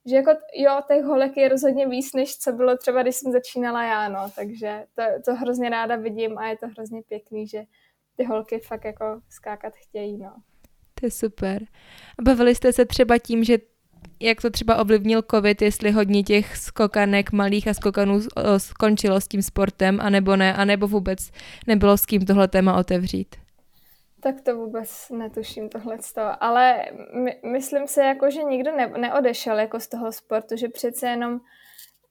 [0.10, 3.84] že jako, jo, těch holek je rozhodně víc, než co bylo třeba, když jsem začínala
[3.84, 7.64] já, no, takže to, to hrozně ráda vidím a je to hrozně pěkný, že
[8.16, 10.34] ty holky fakt jako skákat chtějí, no.
[11.00, 11.64] To je super.
[12.20, 13.58] A bavili jste se třeba tím, že
[14.20, 18.20] jak to třeba ovlivnil covid, jestli hodně těch skokanek malých a skokanů
[18.58, 21.32] skončilo s tím sportem, anebo ne, anebo vůbec
[21.68, 23.36] nebylo s kým tohle téma otevřít?
[24.24, 25.98] Tak to vůbec netuším tohle
[26.40, 31.08] ale my, myslím si, jako, že nikdo ne, neodešel jako z toho sportu, že přece
[31.08, 31.40] jenom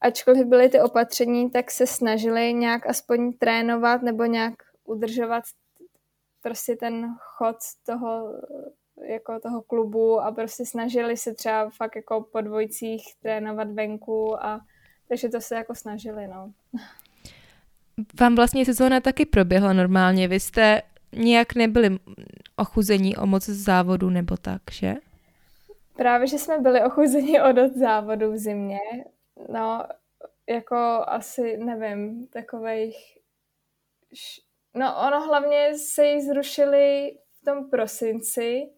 [0.00, 5.44] ačkoliv byly ty opatření, tak se snažili nějak aspoň trénovat nebo nějak udržovat
[6.42, 8.40] prostě ten chod toho,
[9.08, 14.60] jako toho klubu a prostě snažili se třeba fakt jako po dvojcích trénovat venku a
[15.08, 16.52] takže to se jako snažili, no.
[18.20, 20.28] vám vlastně sezóna taky proběhla normálně.
[20.28, 21.98] Vy jste nějak nebyli
[22.56, 24.94] ochuzení o moc závodu nebo tak, že?
[25.96, 28.78] Právě, že jsme byli ochuzeni o dost závodu v zimě.
[29.52, 29.86] No,
[30.48, 32.96] jako asi, nevím, takových...
[34.74, 38.70] No, ono hlavně se jí zrušili v tom prosinci,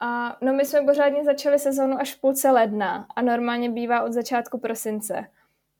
[0.00, 4.12] a no my jsme pořádně začali sezonu až v půlce ledna a normálně bývá od
[4.12, 5.26] začátku prosince.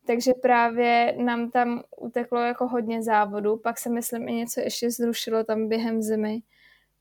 [0.07, 5.45] Takže právě nám tam uteklo jako hodně závodů, pak se myslím i něco ještě zrušilo
[5.45, 6.39] tam během zimy.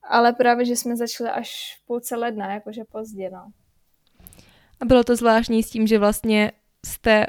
[0.10, 3.52] Ale právě, že jsme začali až v půlce ledna, jakože pozdě, no.
[4.80, 6.52] A bylo to zvláštní s tím, že vlastně
[6.86, 7.26] jste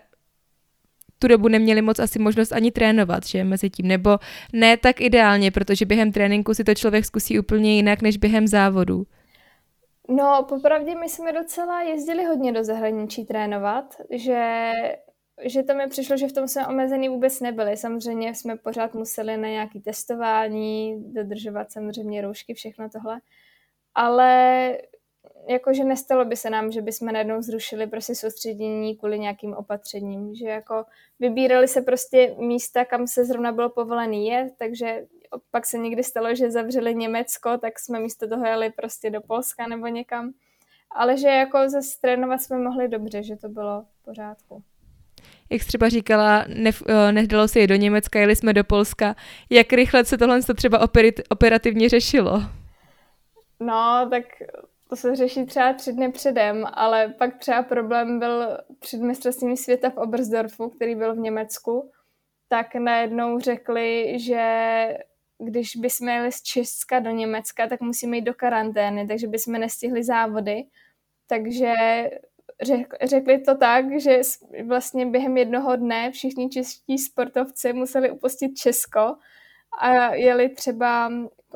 [1.19, 4.19] tu dobu neměli moc asi možnost ani trénovat, že mezi tím, nebo
[4.53, 9.07] ne tak ideálně, protože během tréninku si to člověk zkusí úplně jinak než během závodu.
[10.09, 14.73] No, popravdě my jsme docela jezdili hodně do zahraničí trénovat, že,
[15.43, 17.77] že to mi přišlo, že v tom jsme omezený vůbec nebyli.
[17.77, 23.21] Samozřejmě jsme pořád museli na nějaké testování, dodržovat samozřejmě roušky, všechno tohle.
[23.95, 24.79] Ale
[25.49, 30.49] jakože nestalo by se nám, že bychom najednou zrušili prostě soustředění kvůli nějakým opatřením, že
[30.49, 30.85] jako
[31.21, 35.07] vybírali se prostě místa, kam se zrovna bylo povolený jet, takže
[35.51, 39.67] pak se někdy stalo, že zavřeli Německo, tak jsme místo toho jeli prostě do Polska
[39.67, 40.33] nebo někam.
[40.91, 44.63] Ale že jako ze trénovat jsme mohli dobře, že to bylo v pořádku.
[45.51, 49.17] Jak jsi třeba říkala, ne, eh, nedalo se jít do Německa, jeli jsme do Polska.
[49.51, 52.43] Jak rychle se tohle třeba operit, operativně řešilo?
[53.61, 54.25] No, tak
[54.89, 59.91] to se řeší třeba tři dny předem, ale pak třeba problém byl před mistrovstvím světa
[59.91, 61.91] v Obersdorfu, který byl v Německu,
[62.49, 64.45] tak najednou řekli, že
[65.39, 70.05] když bychom jeli z Česka do Německa, tak musíme jít do karantény, takže bychom nestihli
[70.05, 70.65] závody.
[71.27, 71.75] Takže
[73.03, 74.21] řekli to tak, že
[74.65, 79.17] vlastně během jednoho dne všichni čeští sportovci museli upustit Česko
[79.81, 81.13] a jeli třeba,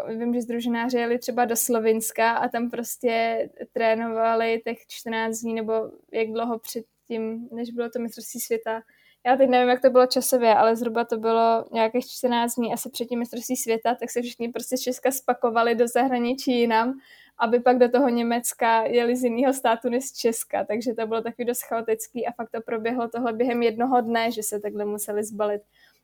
[0.08, 5.72] vím, že združenáři jeli třeba do Slovinska a tam prostě trénovali těch 14 dní nebo
[6.12, 8.82] jak dlouho předtím, než bylo to mistrovství světa,
[9.26, 12.90] já teď nevím, jak to bylo časově, ale zhruba to bylo nějakých 14 dní asi
[12.90, 16.98] před tím mistrovství světa, tak se všichni prostě z Česka spakovali do zahraničí jinam,
[17.40, 21.22] aby pak do toho Německa jeli z jiného státu než z Česka, takže to bylo
[21.22, 25.24] takový dost chaotický a fakt to proběhlo tohle během jednoho dne, že se takhle museli
[25.24, 25.62] zbalit.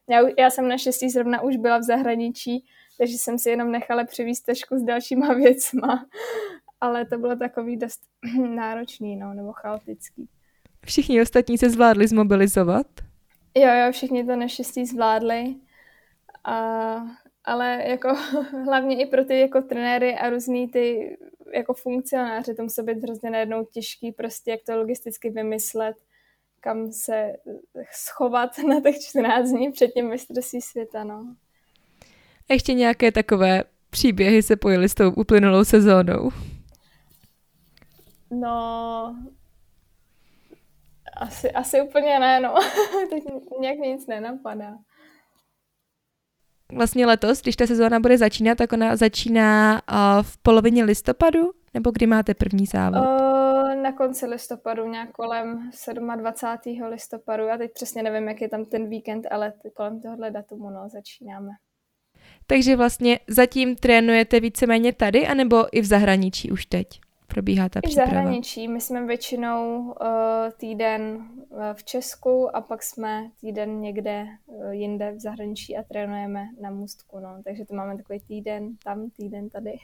[0.08, 2.64] Já, já jsem naštěstí zrovna už byla v zahraničí,
[2.98, 6.06] takže jsem si jenom nechala přivízt tašku s dalšíma věcma,
[6.80, 8.00] ale to bylo takový dost
[8.54, 10.28] náročný, no, nebo chaotický.
[10.86, 12.86] Všichni ostatní se zvládli zmobilizovat?
[13.54, 15.54] Jo, jo, všichni to naštěstí zvládli.
[16.44, 16.96] A,
[17.46, 18.08] ale jako
[18.64, 21.16] hlavně i pro ty jako trenéry a různý ty
[21.54, 25.96] jako funkcionáři, to musí být hrozně najednou těžký, prostě jak to logisticky vymyslet,
[26.60, 27.32] kam se
[27.92, 31.34] schovat na těch 14 dní před tím mistrovství světa, no.
[32.50, 36.30] A ještě nějaké takové příběhy se pojily s tou uplynulou sezónou?
[38.30, 39.16] No,
[41.16, 42.54] asi, asi úplně ne, no.
[43.10, 43.24] Teď
[43.60, 44.78] nějak nic nenapadá.
[46.72, 51.50] Vlastně letos, když ta sezóna bude začínat, tak ona začíná uh, v polovině listopadu?
[51.74, 53.00] Nebo kdy máte první závod?
[53.00, 55.70] Uh, na konci listopadu, nějak kolem
[56.16, 56.82] 27.
[56.82, 57.44] listopadu.
[57.44, 61.50] Já teď přesně nevím, jak je tam ten víkend, ale kolem tohohle datumu no, začínáme.
[62.46, 66.86] Takže vlastně zatím trénujete víceméně tady, anebo i v zahraničí už teď?
[67.26, 68.10] Probíhá ta I příprava?
[68.10, 68.68] v zahraničí.
[68.68, 69.94] My jsme většinou uh,
[70.56, 71.28] týden
[71.60, 76.70] eh, v Česku a pak jsme týden někde uh, jinde v zahraničí a trénujeme na
[76.70, 77.18] můstku.
[77.20, 77.40] No.
[77.44, 79.72] Takže to máme takový týden tam, týden tady.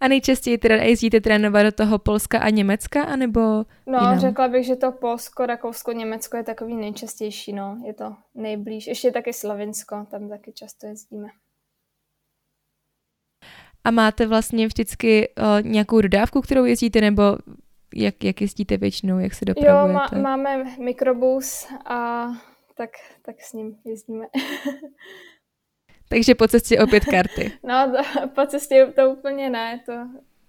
[0.00, 3.40] A nejčastěji teda jezdíte trénovat do toho Polska a Německa, anebo
[3.86, 4.18] No, jinam?
[4.18, 7.82] řekla bych, že to Polsko, Rakousko, Německo je takový nejčastější, no.
[7.86, 8.86] Je to nejblíž.
[8.86, 11.28] Ještě taky Slovinsko, tam taky často jezdíme
[13.86, 17.22] a máte vlastně vždycky uh, nějakou dodávku, kterou jezdíte, nebo
[17.94, 20.16] jak, jak jezdíte většinou, jak se dopravujete?
[20.16, 22.26] Jo, má, máme mikrobus a
[22.76, 22.90] tak,
[23.22, 24.26] tak s ním jezdíme.
[26.08, 27.52] Takže po cestě opět karty.
[27.62, 29.92] no, to, po cestě to úplně ne, to,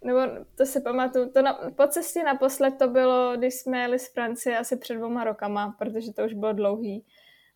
[0.03, 0.19] nebo
[0.55, 4.57] to si pamatuju, to na, po cestě naposled to bylo, když jsme jeli z Francie
[4.57, 7.05] asi před dvoma rokama, protože to už bylo dlouhý.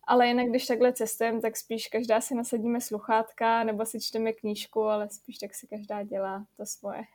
[0.06, 4.82] Ale jinak, když takhle cestujeme, tak spíš každá si nasadíme sluchátka nebo si čteme knížku,
[4.82, 7.02] ale spíš tak si každá dělá to svoje.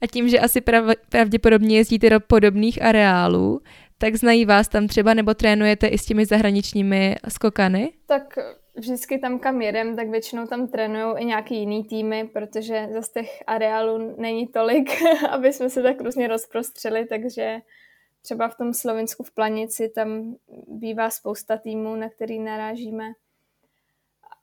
[0.00, 3.60] A tím, že asi prav, pravděpodobně jezdíte do podobných areálů,
[3.98, 7.92] tak znají vás tam třeba nebo trénujete i s těmi zahraničními skokany?
[8.06, 8.38] Tak
[8.76, 13.42] vždycky tam, kam jedem, tak většinou tam trénují i nějaký jiný týmy, protože zase těch
[13.46, 14.90] areálů není tolik,
[15.30, 17.60] aby jsme se tak různě rozprostřeli, takže
[18.24, 20.36] třeba v tom Slovensku v Planici, tam
[20.68, 23.12] bývá spousta týmů, na který narážíme.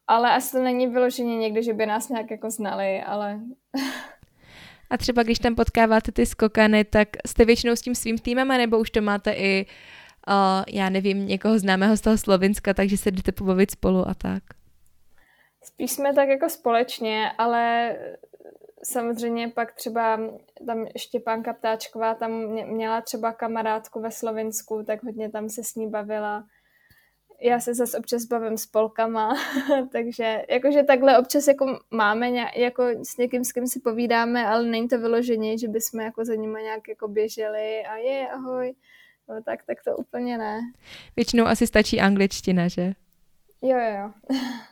[0.08, 3.40] Ale asi to není vyloženě někdy, že by nás nějak jako znali, ale...
[4.90, 8.80] A třeba když tam potkáváte ty skokany, tak jste většinou s tím svým týmem, nebo
[8.80, 9.66] už to máte i,
[10.28, 14.44] uh, já nevím, někoho známého z toho Slovenska, takže se jdete pobavit spolu a tak?
[15.64, 17.96] Spíš jsme tak jako společně, ale
[18.84, 20.20] samozřejmě pak třeba
[20.66, 25.90] tam Štěpánka Ptáčková tam měla třeba kamarádku ve Slovensku, tak hodně tam se s ní
[25.90, 26.48] bavila.
[27.42, 29.36] Já se zase občas bavím s Polkama,
[29.92, 34.64] takže jakože takhle občas jako máme nějak, jako s někým, s kým si povídáme, ale
[34.64, 38.74] není to vyloženě, že bychom jako za nimi nějak jako běželi a je, ahoj,
[39.30, 40.60] no, tak, tak to úplně ne.
[41.16, 42.94] Většinou asi stačí angličtina, že?
[43.62, 44.38] Jo, jo, jo.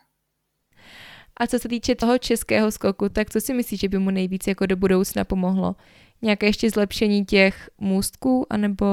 [1.39, 4.47] A co se týče toho českého skoku, tak co si myslíš, že by mu nejvíc
[4.47, 5.75] jako do budoucna pomohlo?
[6.21, 8.85] Nějaké ještě zlepšení těch můstků, anebo...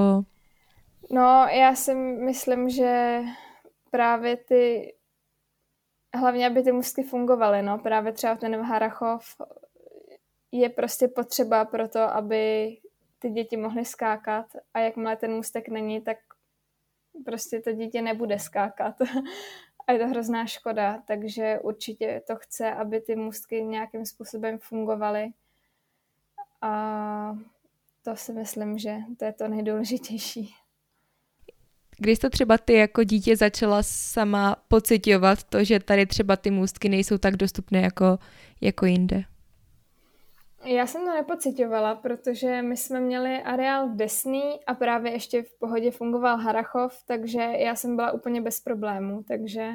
[1.11, 3.21] No, já si myslím, že
[3.91, 4.95] právě ty,
[6.15, 9.25] hlavně aby ty můstky fungovaly, no, právě třeba ten Harachov
[10.53, 12.77] je prostě potřeba pro to, aby
[13.19, 16.17] ty děti mohly skákat a jakmile ten můstek není, tak
[17.25, 18.95] prostě to dítě nebude skákat.
[19.87, 25.28] A je to hrozná škoda, takže určitě to chce, aby ty můstky nějakým způsobem fungovaly.
[26.62, 27.39] A
[28.03, 30.55] to si myslím, že to je to nejdůležitější.
[31.99, 36.89] Když to třeba ty jako dítě začala sama pocitovat to, že tady třeba ty můstky
[36.89, 38.18] nejsou tak dostupné jako,
[38.61, 39.24] jako jinde?
[40.67, 45.59] Já jsem to nepocitovala, protože my jsme měli areál v Desný a právě ještě v
[45.59, 49.71] pohodě fungoval Harachov, takže já jsem byla úplně bez problémů, takže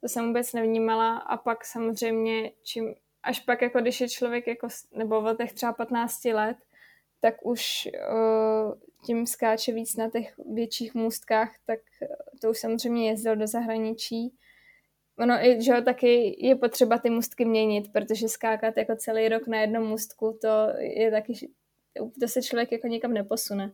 [0.00, 1.18] to jsem vůbec nevnímala.
[1.18, 5.72] A pak samozřejmě, čím, až pak jako když je člověk jako, nebo v letech třeba
[5.72, 6.56] 15 let,
[7.20, 8.74] tak už uh,
[9.06, 11.80] tím skáče víc na těch větších můstkách, tak
[12.40, 14.34] to už samozřejmě jezdil do zahraničí
[15.18, 19.60] Ono i, že taky je potřeba ty můstky měnit, protože skákat jako celý rok na
[19.60, 20.48] jednom můstku, to
[20.78, 21.32] je taky,
[22.20, 23.72] to se člověk jako nikam neposune.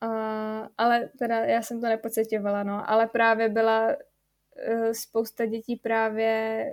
[0.00, 6.64] A, ale teda já jsem to nepocitovala, no, ale právě byla uh, spousta dětí právě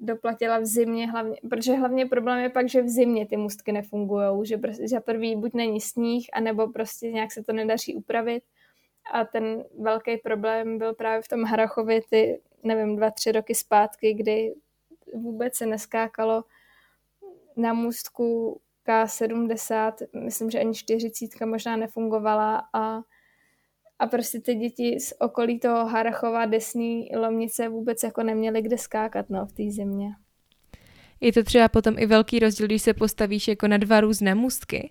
[0.00, 4.46] doplatila v zimě, hlavně, protože hlavně problém je pak, že v zimě ty můstky nefungují,
[4.46, 8.44] že za prvý buď není sníh, anebo prostě nějak se to nedaří upravit.
[9.12, 14.14] A ten velký problém byl právě v tom Harachově, ty nevím, dva, tři roky zpátky,
[14.14, 14.54] kdy
[15.14, 16.44] vůbec se neskákalo
[17.56, 19.92] na můstku K70,
[20.24, 23.00] myslím, že ani 40 možná nefungovala a,
[23.98, 29.30] a prostě ty děti z okolí toho Harachova, Desný, Lomnice vůbec jako neměly kde skákat
[29.30, 30.08] no, v té zimě.
[31.20, 34.90] Je to třeba potom i velký rozdíl, když se postavíš jako na dva různé můstky?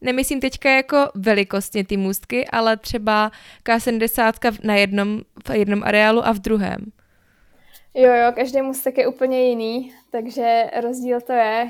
[0.00, 3.30] Nemyslím teďka jako velikostně ty můstky, ale třeba
[3.64, 6.92] K70 na jednom, v jednom areálu a v druhém.
[7.98, 11.68] Jo, jo, každý můstek je úplně jiný, takže rozdíl to je,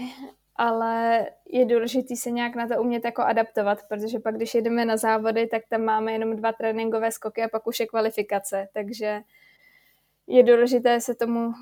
[0.56, 4.96] ale je důležité se nějak na to umět jako adaptovat, protože pak, když jedeme na
[4.96, 9.20] závody, tak tam máme jenom dva tréninkové skoky a pak už je kvalifikace, takže
[10.26, 11.52] je důležité se tomu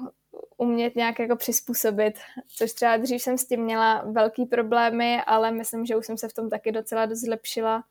[0.56, 2.14] umět nějak jako přizpůsobit,
[2.48, 6.28] což třeba dřív jsem s tím měla velký problémy, ale myslím, že už jsem se
[6.28, 7.84] v tom taky docela dost zlepšila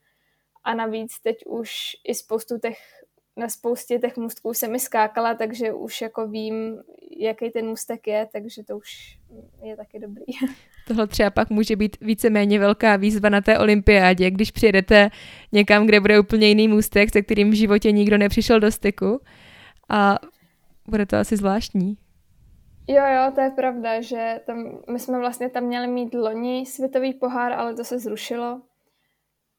[0.63, 1.71] a navíc teď už
[2.03, 3.02] i spoustu těch
[3.37, 6.77] na spoustě těch můstků jsem mi skákala, takže už jako vím,
[7.19, 9.17] jaký ten můstek je, takže to už
[9.63, 10.23] je taky dobrý.
[10.87, 15.09] Tohle třeba pak může být víceméně velká výzva na té olympiádě, když přijedete
[15.51, 19.21] někam, kde bude úplně jiný můstek, se kterým v životě nikdo nepřišel do styku
[19.89, 20.19] a
[20.87, 21.97] bude to asi zvláštní.
[22.87, 27.13] Jo, jo, to je pravda, že tam, my jsme vlastně tam měli mít loni světový
[27.13, 28.61] pohár, ale to se zrušilo.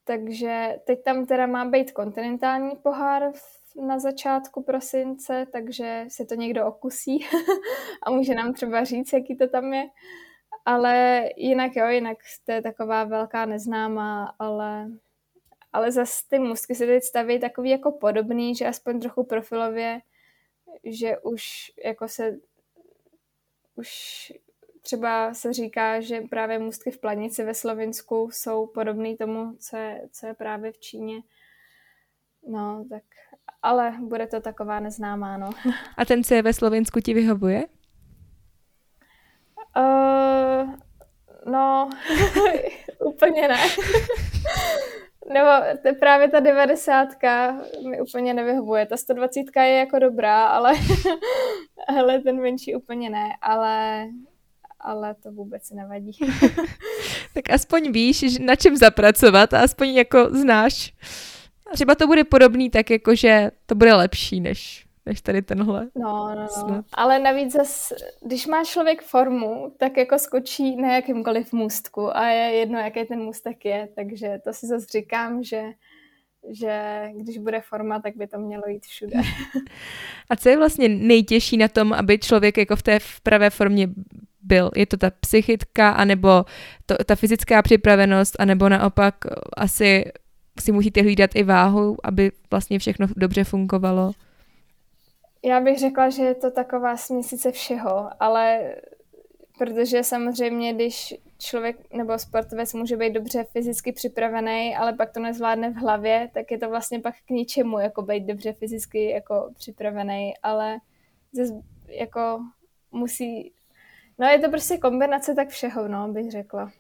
[0.05, 3.33] Takže teď tam teda má být kontinentální pohár
[3.87, 7.27] na začátku prosince, takže se to někdo okusí
[8.03, 9.85] a může nám třeba říct, jaký to tam je.
[10.65, 14.91] Ale jinak jo, jinak to je taková velká neznámá, ale,
[15.73, 20.01] ale zase ty musky se teď staví takový jako podobný, že aspoň trochu profilově,
[20.85, 22.37] že už jako se
[23.77, 24.33] už
[24.85, 30.09] třeba se říká, že právě můstky v Planici ve Slovinsku jsou podobný tomu, co je,
[30.13, 31.21] co je právě v Číně.
[32.49, 33.03] No, tak,
[33.63, 35.51] ale bude to taková neznámá, no.
[35.97, 37.65] A ten, co je ve Slovensku, ti vyhovuje?
[39.77, 40.75] Uh,
[41.47, 41.91] no,
[43.05, 43.67] úplně ne.
[45.33, 45.51] Nebo
[45.83, 47.09] to právě ta 90
[47.89, 48.87] mi úplně nevyhovuje.
[48.87, 50.73] Ta 120 je jako dobrá, ale,
[51.99, 53.29] ale ten menší úplně ne.
[53.43, 54.07] Ale,
[54.85, 56.13] ale to vůbec nevadí.
[57.35, 60.95] tak aspoň víš, na čem zapracovat a aspoň jako znáš
[61.75, 65.89] třeba to bude podobný, tak jako, že to bude lepší než, než tady tenhle.
[65.95, 66.85] No, no, no.
[66.93, 67.93] Ale navíc zas,
[68.27, 73.19] když má člověk formu, tak jako skočí na jakýmkoliv můstku a je jedno, jaký ten
[73.19, 75.63] můstek je, takže to si zase říkám, že
[76.51, 79.21] že když bude forma, tak by to mělo jít všude.
[80.31, 83.89] A co je vlastně nejtěžší na tom, aby člověk jako v té pravé formě
[84.45, 84.71] byl?
[84.77, 86.45] Je to ta psychická, anebo
[86.87, 89.15] to, ta fyzická připravenost, anebo naopak
[89.57, 90.05] asi
[90.61, 94.13] si musíte hlídat i váhu, aby vlastně všechno dobře fungovalo?
[95.45, 98.75] Já bych řekla, že je to taková směsice všeho, ale
[99.59, 105.71] protože samozřejmě, když člověk nebo sportovec může být dobře fyzicky připravený, ale pak to nezvládne
[105.71, 110.35] v hlavě, tak je to vlastně pak k ničemu, jako být dobře fyzicky jako připravený,
[110.43, 110.79] ale
[111.33, 111.53] zase
[111.89, 112.41] jako
[112.93, 113.53] musí,
[114.19, 116.71] no je to prostě kombinace tak všeho, no, bych řekla.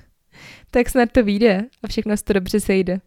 [0.70, 3.00] tak snad to vyjde a všechno se to dobře sejde.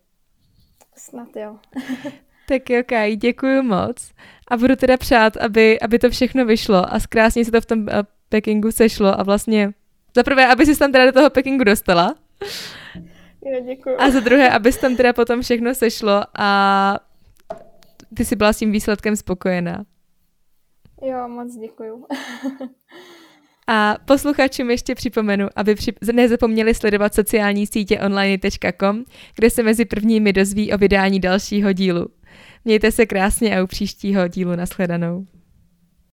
[0.96, 1.58] Snad jo.
[2.48, 4.12] tak jo, Kaj, děkuji moc.
[4.48, 7.90] A budu teda přát, aby, aby to všechno vyšlo a krásně se to v tom
[7.90, 9.74] eh, Pekingu sešlo a vlastně
[10.16, 12.16] za prvé, aby si tam teda do toho Pekingu dostala.
[13.46, 13.96] Jo, děkuji.
[13.96, 17.00] A za druhé, abys tam teda potom všechno sešlo a
[18.18, 19.86] ty si byla s tím výsledkem spokojená.
[21.02, 22.06] Jo, moc děkuju.
[23.68, 25.94] A posluchačům ještě připomenu, aby při...
[26.14, 29.04] nezapomněli sledovat sociální sítě online.com,
[29.36, 32.08] kde se mezi prvními dozví o vydání dalšího dílu.
[32.66, 35.26] Mějte se krásně a u příštího dílu nashledanou.